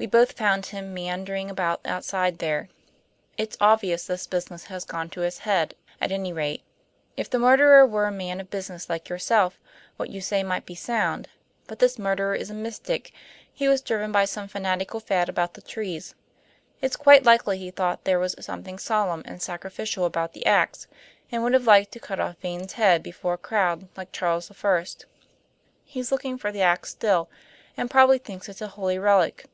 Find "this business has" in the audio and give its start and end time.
4.06-4.86